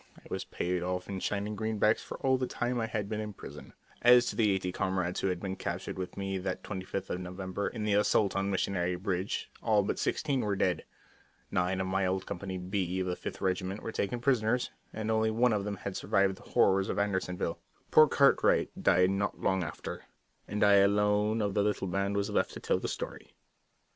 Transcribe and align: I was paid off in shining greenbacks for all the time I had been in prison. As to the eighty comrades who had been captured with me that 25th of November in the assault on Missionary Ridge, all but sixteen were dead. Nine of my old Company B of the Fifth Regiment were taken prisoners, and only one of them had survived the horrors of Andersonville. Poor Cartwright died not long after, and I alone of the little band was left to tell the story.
I 0.17 0.25
was 0.31 0.45
paid 0.45 0.81
off 0.81 1.07
in 1.07 1.19
shining 1.19 1.55
greenbacks 1.55 1.99
for 2.01 2.17
all 2.25 2.35
the 2.39 2.47
time 2.47 2.79
I 2.79 2.87
had 2.87 3.07
been 3.07 3.19
in 3.19 3.33
prison. 3.33 3.73
As 4.01 4.25
to 4.31 4.35
the 4.35 4.49
eighty 4.49 4.71
comrades 4.71 5.19
who 5.19 5.27
had 5.27 5.39
been 5.39 5.55
captured 5.55 5.99
with 5.99 6.17
me 6.17 6.39
that 6.39 6.63
25th 6.63 7.11
of 7.11 7.19
November 7.19 7.67
in 7.67 7.83
the 7.83 7.93
assault 7.93 8.35
on 8.35 8.49
Missionary 8.49 8.95
Ridge, 8.95 9.51
all 9.61 9.83
but 9.83 9.99
sixteen 9.99 10.41
were 10.41 10.55
dead. 10.55 10.85
Nine 11.51 11.79
of 11.79 11.85
my 11.85 12.07
old 12.07 12.25
Company 12.25 12.57
B 12.57 12.99
of 13.01 13.05
the 13.05 13.15
Fifth 13.15 13.41
Regiment 13.41 13.83
were 13.83 13.91
taken 13.91 14.19
prisoners, 14.19 14.71
and 14.91 15.11
only 15.11 15.29
one 15.29 15.53
of 15.53 15.65
them 15.65 15.75
had 15.77 15.95
survived 15.95 16.37
the 16.37 16.49
horrors 16.49 16.89
of 16.89 16.97
Andersonville. 16.97 17.59
Poor 17.91 18.07
Cartwright 18.07 18.71
died 18.81 19.11
not 19.11 19.39
long 19.39 19.63
after, 19.63 20.05
and 20.47 20.63
I 20.63 20.77
alone 20.77 21.43
of 21.43 21.53
the 21.53 21.61
little 21.61 21.87
band 21.87 22.15
was 22.17 22.31
left 22.31 22.53
to 22.55 22.59
tell 22.59 22.79
the 22.79 22.87
story. 22.87 23.35